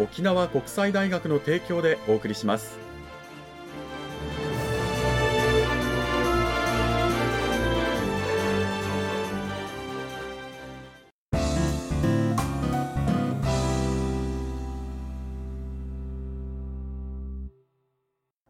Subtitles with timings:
[0.00, 2.78] 沖縄国際大学の提供でお送りします。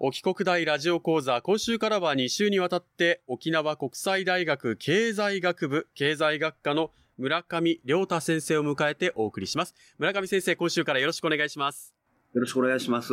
[0.03, 6.91] 沖国大ラジオ講座今週からは2週にわたって沖縄国際大学経済学部経済学科の
[7.21, 9.75] 村上亮太先生を迎えてお送りします。
[9.99, 11.95] 村上先生、今週からよろしくお願いします。
[12.33, 13.13] よろしくお願いします。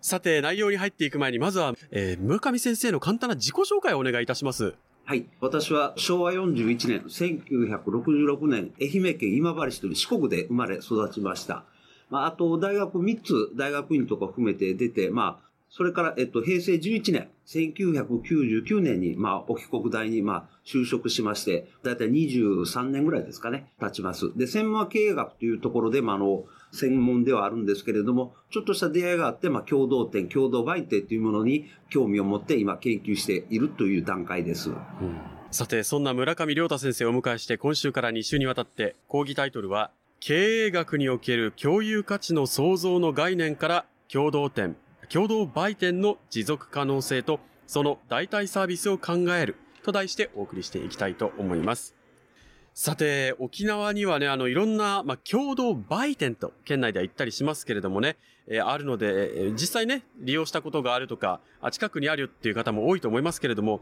[0.00, 4.74] さて、内容に入っていく前に、まずは、えー村上先生の簡単な自己紹介をお願いいたします。
[5.04, 5.26] はい。
[5.42, 11.64] 私は昭和41年、1966年、愛媛県今治市という四国で生まれ育ちました。
[12.08, 15.45] まあ、あと、大学3つ、大学院とか含めて出て、まあ、
[15.76, 24.32] それから、えっと、平成11年、1999年に、まあ、沖国大に、まあ、就職しまして、だいたい23年ぐらいですかね、経ちます。
[24.38, 34.70] で、専門は経営学というところで、まあ、あの、専門ではあるんですけれども、ちょっとした出会いがあって、まあ、共同店、共同売店というものに興味を持って今研究しているという段階です。
[35.50, 44.74] さて、そんな村上亮太先生をお迎えして、今週から2週にわたって、講義タイトルは、経営学における共有価値の創造の概念から、共同店、
[45.08, 51.94] 共同売店の持続可能性と、その代替サービスを考える、と題してお送りしていきたいと思います。
[52.74, 58.16] さて、沖縄にはね、あの、いろんな、まあ、共同売店と、県内では言ったりしますけれどもね、
[58.48, 63.80] えーあるので、えー実際ね、利用したことがあるとか、あ近くにあるよっていう方も多いと思いますけれども、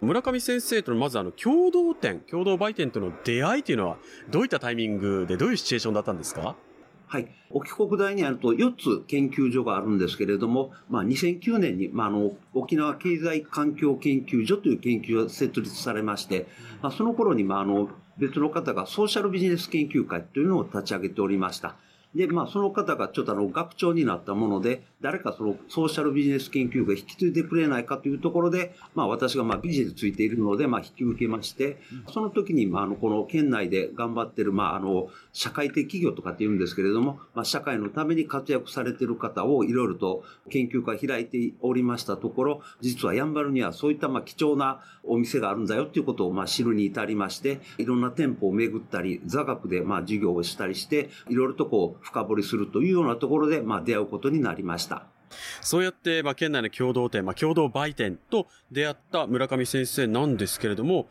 [0.00, 3.98] 村上先生とのまずあの、共同店、共同売店との出会いというのは、
[4.30, 6.56] どういったタイミングで、どういうシチュエーションだったんですか？
[7.12, 7.28] はい。
[7.50, 16.46] 沖国大にあると4つ研究所があるんですけれども、まあ、2009年に、まあ、あの、沖縄経済環境研究所という研究が設立されまして、
[16.80, 21.76] まあ、その頃に、まあ、あの、別の方がソーシャルビジネス研究会というのを立ち上げておりました。
[22.14, 31.78] で、まあ、その方がちょっとあの、学長になったもので、誰かその、ソーシャルビジネス研究が引き継いでくれないかというところで、まあ、私がまあ、ビジネスついているので、まあ、引き受けまして、
[32.12, 55.06] その時に、まあ、あの、この県内で頑張ってる、まあ、あの、社会的企業とかって言うんですけれども、まあ、社会のために活躍されている方をいろいろと研究会開いておりましたところ、実はやんばるにはそういったまあ貴重なお店があるんだよっていうことをまあ知るに至りまして、いろんな店舗を巡ったり、座学でまあ授業をしたりして、いろいろとこう深掘りするというようなところでまあ出会うことになりました。
[55.62, 61.08] そうやって、まあ、県内の共同店、まあ、共同売店と出会った村上先生なんですけれども、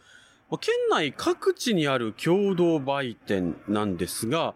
[0.49, 4.53] まあ県内各地にある共同売店なんですが、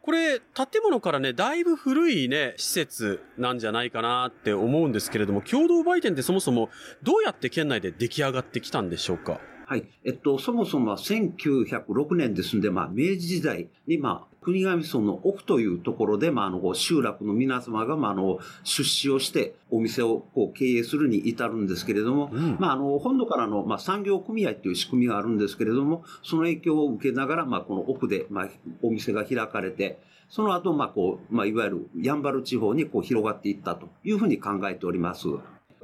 [0.00, 6.70] これ、建物からね、だいぶ古いね、施設なんじゃないかなって思うんですけれども、共同売店ってそもそも
[7.02, 9.40] どうやって県内で出来上がってきたんでしょうか？
[9.66, 9.86] はい。
[10.04, 28.48] えっと、そもそもは1906年ですんで、まあ、明治時代に、まあ、国頭村の奥というところで、まあ、あの、集落の皆様が、まあ、あの、出資をして、お店をこう経営するに至るんですけれども、うんまあ、あの、本土からの、まあ、産業組合という仕組みがあるんですけれども、その影響を受けながら、まあ、この奥で、まあ、
[28.82, 35.26] お店が開かれて、その後、まあ、こう、まあ、いわゆる、やんばる地方にこう広がっていったというふうに考えております。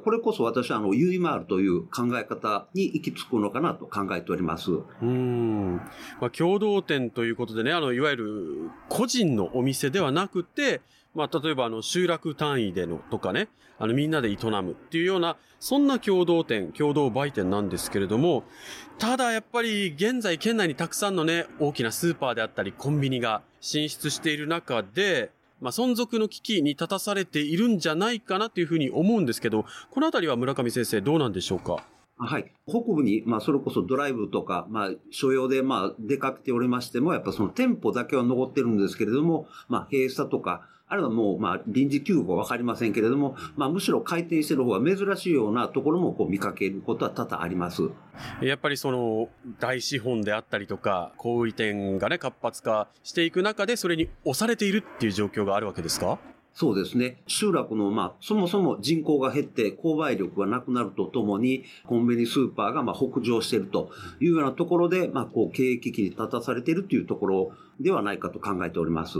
[0.04, 4.70] これこそ私はあの、ユイマールという考え方に行き着くのかなと考えております。
[5.00, 5.76] うん。
[6.20, 10.82] まあ、共同店ということでね、あの、いわゆる個人のお店ではなくて、
[11.14, 13.48] まあ、例えばあの、集落単位でのとかね、
[13.78, 18.44] あの、みんなで営むっていうような、そんな共同店、共同売店なんですけれども、
[18.98, 25.30] ただやっぱり現在県内にたくさんのね、大きなスーパーであったりコンビニが進出している中で、
[25.64, 31.82] まあ、存続の危機に立たされているんじゃないかなというふうに思うんですけど、このあたりは村上先生どうなんでしょうか？
[32.18, 32.52] はい。
[32.68, 47.88] 北部に、まあ、それこそドライブとか、まあ、所要で、まあ、出かけておりましても、やっぱその店舗だけは残ってるんですけれども、まあ、閉鎖とか、あるいはもう、まあ、臨時休校はわかりませんけれども、まあ、むしろ回転してる方が珍しいようなところもこう見かけることは多々あります。
[48.42, 49.28] やっぱりその、
[49.58, 56.18] 大資本であったりとか、小売店がね、活発化していく中で、それに押されているっていう状況があるわけですか？
[56.54, 57.20] そうですね。
[57.26, 63.90] 集落の、まあ、そもそも人口が減って購買力がなくなるとともに、コンビニスーパーが、まあ、北上していると
[64.20, 69.18] いうようなところで、まあ、こう、経営危機に立たされているというところではないかと考えております。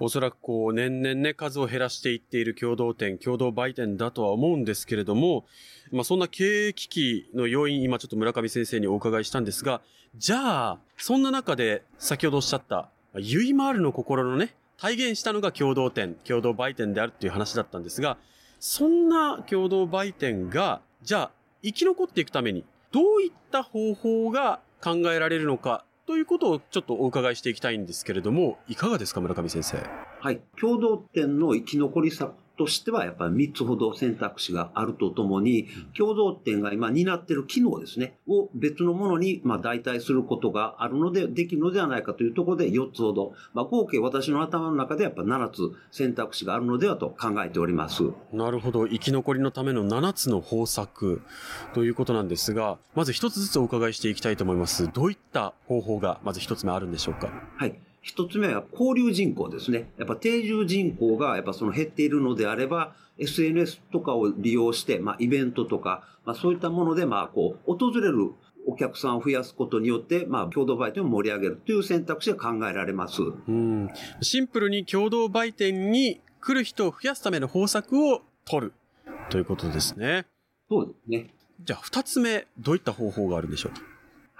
[0.00, 5.44] おそらく、こう、年々ね、数を減らしていっている共同店、共同売店だとは思うんですけれども、
[5.90, 9.82] まあ、そんな経営危機の要因、今ちょっと村上先生にお伺いしたんですが、
[10.16, 12.88] じゃあ、そんな中で、先ほどおっしゃった、
[13.18, 18.18] ゆいまーるの心のね、体現したのが共同店、共同売店であるっていう話だったんですが、
[18.58, 21.30] そんな共同売店が、じゃあ、
[21.62, 29.76] 生き残っていくために、どういった方法が考えられるのか、ということをちょっとお伺いしていきたいんですけれども、いかがですか、村上先生？
[30.18, 30.40] はい。
[30.60, 35.66] 共同店の生き残り策としては、やっぱり3つほど選択肢があるとともに、
[35.96, 48.04] 共同店が今担っている機能ですね、を別のものに、まあ、代替することがあるので、できるのではないかというところで4つほど、まあ、合計私の頭の中でやっぱ7つ選択肢があるのではと考えております。
[48.32, 48.86] なるほど。
[48.86, 51.22] 生き残りのための7つの方策
[51.74, 54.92] ということなんですが、まず1つずつお伺いしていきたいと思います。
[54.92, 57.28] どういった方法がまず1つ目あるんでしょうか？
[57.56, 57.74] はい。
[58.02, 59.90] 一つ目は交流人口ですね。
[59.96, 68.32] やっぱ定住人口がやっぱその減っているのであれば、SNS とかを利用して、まあイベントとか、まあそういったもので、まあこう、訪れる
[68.66, 73.22] お客さんを増やすことによって、まあ、共同売店を盛り上げるという選択肢が考えられます。
[73.22, 73.88] うん。
[74.20, 78.72] シンプルに共同売店に来る人を増やすための方策を取る
[79.30, 80.26] ということですね。
[80.68, 81.34] そうですね。
[81.64, 83.80] じゃあ、二つ目、どういった方法があるんでしょうか？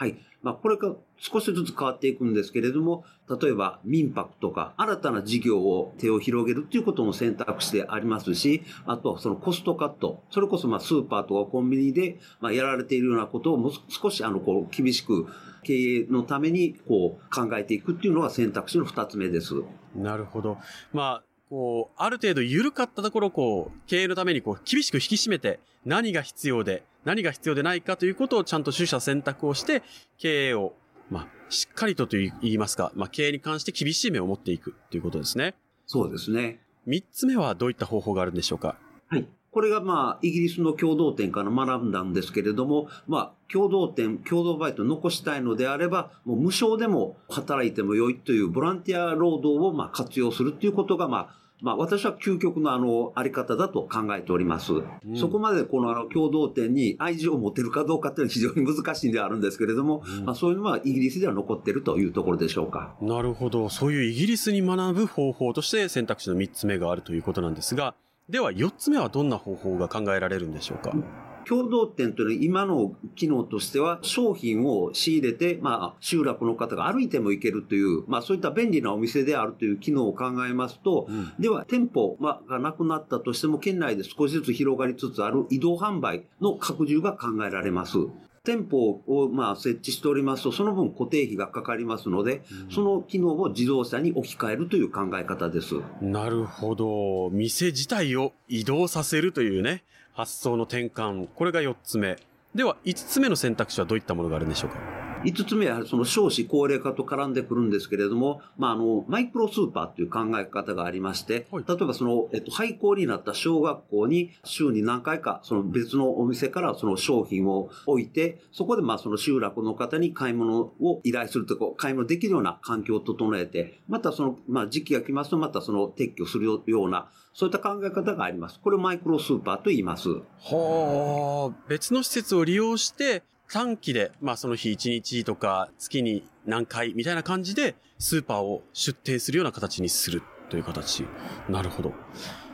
[0.02, 0.16] はい。
[0.42, 3.04] まあ、これが少しずつ変わっていくんですけれども、
[3.40, 15.28] 例えば民泊とか新たな事業を手を広げるっていうことも選択肢でありますし、あとはそのコストカット、それこそまあスーパーとかコンビニでまあやられているようなことをもう少しあのこう厳しく
[15.62, 19.54] 経営のためにこう考えていくっていうのが選択肢の二つ目です。
[19.94, 20.58] なるほど。
[20.92, 29.82] まあ、こう、ある程度緩かったところをこう、経営のためにこう、厳しく引き締めて、何が必要で、何が必要でないかということをちゃんと取捨選択をして、
[30.16, 30.72] 経営を、
[31.10, 35.54] まあ、しっかりとと言いますか、まあ、経営に関して厳しい目を持っていくということですね。
[35.84, 36.58] そうですね。
[36.86, 38.78] 三つ目はどういった方法があるんでしょうか？
[39.08, 39.28] はい。
[39.50, 54.72] これがまあ、イギリスの共同店から学んだんですけれども、まあ、共同店、共同バイトを残したいのであれば、もう無償でも働いても良いというボランティア労働をまあ活用するということが、まあ、まあ、私は究極のあの、あり方だと考えております。
[54.72, 62.94] うん、そこまでこのあの、共同店に愛情を持てるかどうかっていうのは非常に難しいんではあるんですけれども、うん、まあ、そういうのはイギリスでは残っているというところでしょうか。
[63.00, 63.68] なるほど。
[63.68, 67.94] そういうイギリスに学ぶ方法として選択肢の3つ目があるということなんですが、
[68.28, 71.04] では4つ目はどんな方法が考えられるんでしょうか、うん
[71.46, 87.98] 共同店というのは今の機能としては商品を仕入れて、まあ、集落の方が歩いても行けるという、まあ、そういった便利なお店であるという機能を考えますと、うん、では店舗がなくなったとしても県内で少しずつ広がりつつある移動販売の拡充が考えられます。
[88.44, 95.76] 店舗をまあ設置しておりますと、その分固定費がかかりますので、うん、その機能を自動車に置き換えるという考え方です。
[96.00, 97.30] なるほど。
[97.30, 99.84] 店自体を移動させるというね。
[100.14, 101.28] 発想の転換。
[101.34, 102.18] これが4つ目。
[102.54, 105.01] では、5つ目の選択肢はどういったものがあるんでしょうか？
[105.24, 128.60] 5つ目はその少子高齢化と絡んでくるんですけれども、まあ、あの、マイクロスーパーという考え方がありまして、はい、例えばその、えっと、廃校になった小学校に週に何回か、その別のお店からその商品を置いて、そこでまあその集落の方に買い物を依頼するとか、買い物できるような環境を整えて、またその、まあ時期が来ますと、またその撤去するような、そういった考え方があります。
[128.60, 130.08] これをマイクロスーパーと言います。
[130.10, 133.22] はあ、別の施設を利用して、
[133.52, 141.04] 短期で、まあその日1日とか月に何回みたいな感じでスーパーを出店するような形にするという形。
[141.50, 141.92] なるほど。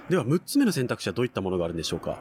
[0.09, 2.19] では6つ目の選択肢はどういったものがあるんでしょうか？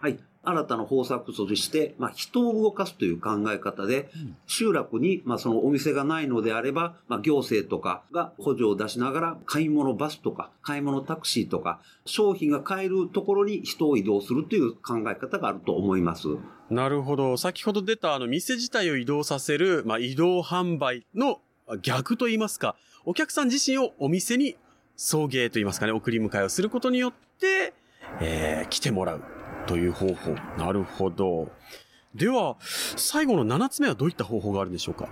[0.00, 0.18] はい。
[0.44, 4.10] 新たな方策として、まあ、人を動かすという考え方で、
[4.48, 16.26] 集落に、まあ、そのお店がないのであれば、まあ、行政とかが補助を出しながら、買い物バスとか、買い物タクシーとか、商品が買えるところに人を移動するという考え方があると思います。
[16.72, 17.36] なるほど。
[17.36, 21.40] 先ほど出たあの、店自体を移動させる、まあ、移動販売の
[21.82, 24.56] 逆と言いますか、お客さん自身をお店に
[24.96, 27.74] 送迎と言いますかね、送り迎えをすることによって、
[28.20, 29.22] えー、来てもらう。
[29.66, 30.34] という方法。
[30.58, 31.50] なるほど。
[32.14, 32.56] では、
[32.96, 35.08] 最後の7つ目はどういった方法があるんでしょうか？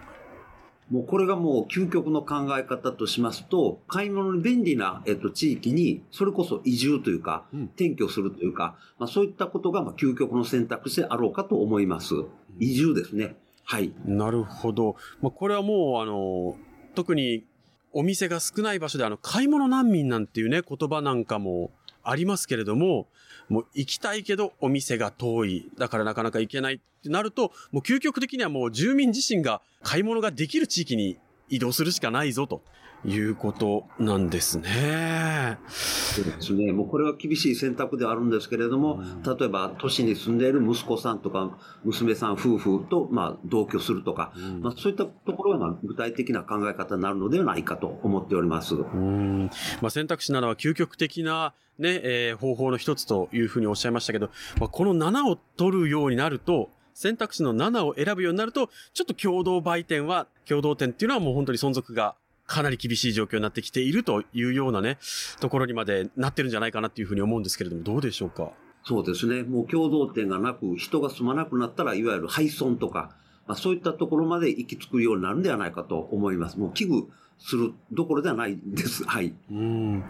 [0.91, 12.15] もうこれがもう究極の考え方としますと、買い物に便利な、えっと、地域に、それこそ移住というか、転居するというか、まあそういったことが、まあ究極の選択肢であろうかと思います。
[12.59, 13.37] 移住ですね。
[13.65, 13.93] はい。
[14.05, 14.97] なるほど。
[15.23, 16.57] まあこれはもう、あの、
[16.97, 17.45] 特に
[17.93, 21.71] お店が少ない場所で、あの、買い物難民なんていうね、言葉なんかも
[22.03, 23.09] ありますけれども、
[23.49, 25.71] もう行きたいけどお店が遠い。
[25.77, 31.19] だからなかなか行けないってなると、もう究極的にはもう住民自身が買い物ができる地域に
[31.51, 32.63] 移動するしかないぞと
[33.05, 35.59] いうことなんですね。
[35.69, 36.73] そうですね。
[36.73, 48.75] もうこれは厳しい選択ではあるんですけれども、例えば都市に住んでいる息子さんとか娘さん夫婦とまあ同居するとか、うん、まあ、そういったところが具体的な考え方になるのではないかと思っております。
[48.75, 56.69] うんまあ、選択肢なのは究極的なね、えー、方法の一つというふうにおっしゃいましたけど、まあ、この7を取るようになると、
[57.01, 62.15] 選択肢の7を選ぶようになると、ちょっと共同売店は、共同店っていうのはもう本当に存続が
[62.47, 64.99] かなり厳しい状況になってきているというようなね、
[65.41, 68.53] ところにまでなってるんじゃないかなっていうふうに思うんですけれども、どうでしょうか？
[68.85, 69.45] そうですね。
[69.45, 73.17] もう共同店がなく、人が住まなくなったら、いわゆる廃村とか、
[73.47, 76.59] まあ、そういったところまで行き着くようになるんではないかと思います。
[76.59, 77.07] もう危惧
[77.41, 79.05] するどころではないです。
[79.05, 79.33] はい。
[79.51, 80.05] うん。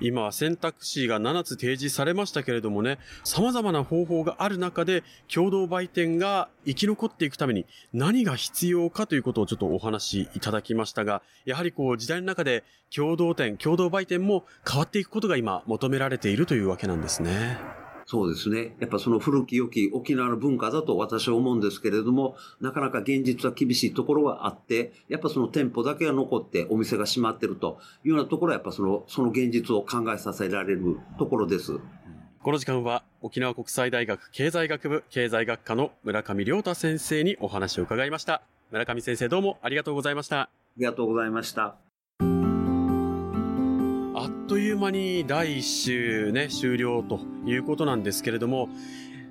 [0.00, 5.02] 今、選択肢が7つ提示されましたけれどもね、様々な方法がある中で、
[5.32, 12.64] 共同売店が生き残っていくために何が必要かということをちょっとお話しいただきましたが、やはりこう時代の中で
[12.94, 17.81] 共同店、共同売店も変わっていくことが今求められているというわけなんですね。
[18.06, 18.74] そうですね。
[18.80, 31.78] やっぱその古き良き沖縄の文化だと私は思うんですけれども、なかなか現実は厳しいところがあって、やっぱその店舗だけが残ってお店が閉まってるというようなところはやっぱその、その現実を考えさせられるところです。
[32.42, 38.42] この時間は沖縄国際大学経済学部経済学科の村上亮太先生にお話を伺いました。
[38.72, 40.40] 村上先生どうもありがとうございました。
[40.40, 41.91] ありがとうございました。
[44.82, 48.68] 間に第1週ね、終了ということなんですけれども、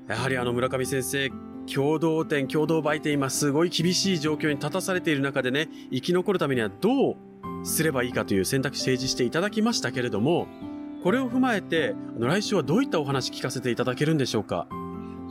[0.08, 1.30] やはりあの村上先生、
[1.74, 7.16] 共同店、共同売店、今すごい厳しい状況に立たされている中でね、生き残るためにはどう
[7.64, 10.48] すればいいかという選択肢提示していただきましたけれども、
[11.04, 14.68] これを踏まえて、あの来週はどういったお話聞かせていただけるんでしょうか？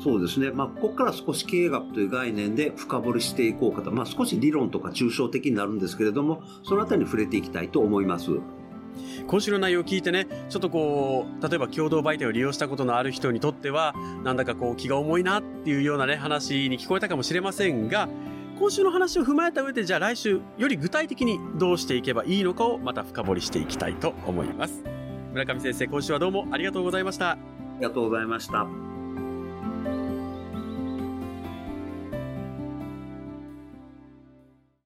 [0.03, 0.51] そうですね。
[0.51, 3.91] まあ、ここから少し経営学という概念で深掘りしていこうかと。
[3.91, 8.31] まあ、少し理論とか抽象的になるんですけれども、そのあたりに触れていきたいと思います。
[9.27, 13.95] 今週の内容を聞いてね、ちょっとこう、例えば共同売店を利用したことのある人にとっては、
[14.25, 18.09] なんだかこう気が重いなっていうようなね、話に聞こえたかもしれませんが、
[18.59, 24.85] 今週の話を踏まえた上で、じゃあ来週、より具体的にどうしていけばいいのかをまた深掘りしていきたいと思います。
[25.33, 27.31] 村上先生、今週はどうもありがとうございました。
[27.31, 27.39] あ
[27.79, 28.90] りがとうございました。